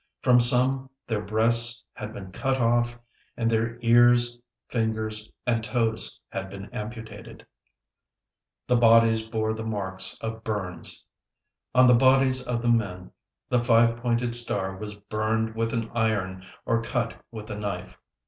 From 0.23 0.39
some 0.39 0.89
their 1.05 1.21
breasts 1.21 1.85
had 1.93 2.11
been 2.11 2.31
cut 2.31 2.59
off 2.59 2.97
and 3.37 3.51
their 3.51 3.77
ears, 3.81 4.41
fingers, 4.67 5.31
and 5.45 5.63
toes 5.63 6.19
had 6.31 6.49
been 6.49 6.73
amputated. 6.73 7.45
The 8.65 8.77
bodies 8.77 9.21
bore 9.23 9.53
the 9.53 9.63
marks 9.63 10.17
of 10.19 10.43
burns. 10.43 11.05
On 11.75 11.85
the 11.85 11.93
bodies 11.93 12.47
of 12.47 12.63
the 12.63 12.69
men 12.71 13.11
the 13.47 13.63
five 13.63 13.97
pointed 13.97 14.33
star 14.33 14.75
was 14.75 14.95
burned 14.95 15.53
with 15.53 15.71
an 15.71 15.91
iron 15.93 16.47
or 16.65 16.81
cut 16.81 17.23
with 17.29 17.51
a 17.51 17.55
knife. 17.55 17.95